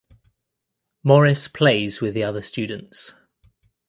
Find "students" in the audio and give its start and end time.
2.41-3.13